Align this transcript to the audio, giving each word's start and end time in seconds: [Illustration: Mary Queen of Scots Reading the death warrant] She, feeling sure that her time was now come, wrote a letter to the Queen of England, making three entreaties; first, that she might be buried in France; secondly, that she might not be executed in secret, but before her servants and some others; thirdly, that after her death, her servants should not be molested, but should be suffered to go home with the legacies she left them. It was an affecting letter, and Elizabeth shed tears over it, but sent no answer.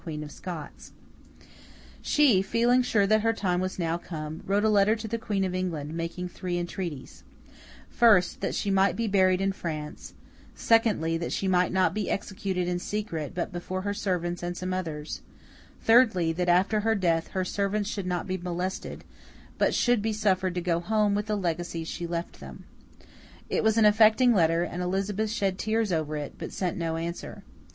[Illustration: 0.03 0.25
Mary 0.25 0.33
Queen 0.33 0.63
of 0.67 0.71
Scots 0.71 0.91
Reading 0.97 0.99
the 1.37 1.45
death 1.45 1.45
warrant] 1.45 2.05
She, 2.05 2.41
feeling 2.41 2.81
sure 2.81 3.05
that 3.05 3.21
her 3.21 3.33
time 3.33 3.61
was 3.61 3.77
now 3.77 3.97
come, 3.99 4.41
wrote 4.47 4.63
a 4.63 4.69
letter 4.69 4.95
to 4.95 5.07
the 5.07 5.19
Queen 5.19 5.43
of 5.43 5.53
England, 5.53 5.93
making 5.93 6.27
three 6.27 6.57
entreaties; 6.57 7.23
first, 7.87 8.41
that 8.41 8.55
she 8.55 8.71
might 8.71 8.95
be 8.95 9.07
buried 9.07 9.41
in 9.41 9.51
France; 9.51 10.15
secondly, 10.55 11.19
that 11.19 11.31
she 11.31 11.47
might 11.47 11.71
not 11.71 11.93
be 11.93 12.09
executed 12.09 12.67
in 12.67 12.79
secret, 12.79 13.33
but 13.35 13.53
before 13.53 13.83
her 13.83 13.93
servants 13.93 14.41
and 14.41 14.57
some 14.57 14.73
others; 14.73 15.21
thirdly, 15.83 16.33
that 16.33 16.49
after 16.49 16.79
her 16.79 16.95
death, 16.95 17.27
her 17.27 17.45
servants 17.45 17.87
should 17.87 18.07
not 18.07 18.25
be 18.25 18.39
molested, 18.39 19.03
but 19.59 19.71
should 19.75 20.01
be 20.01 20.11
suffered 20.11 20.55
to 20.55 20.61
go 20.61 20.79
home 20.79 21.13
with 21.13 21.27
the 21.27 21.37
legacies 21.37 21.87
she 21.87 22.07
left 22.07 22.39
them. 22.39 22.63
It 23.49 23.63
was 23.63 23.77
an 23.77 23.85
affecting 23.85 24.33
letter, 24.33 24.63
and 24.63 24.81
Elizabeth 24.81 25.29
shed 25.29 25.59
tears 25.59 25.91
over 25.91 26.17
it, 26.17 26.37
but 26.39 26.51
sent 26.51 26.75
no 26.75 26.95
answer. 26.97 27.43